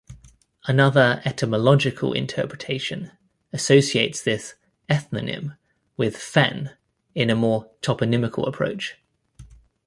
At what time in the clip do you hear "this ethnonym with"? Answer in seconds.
4.19-6.17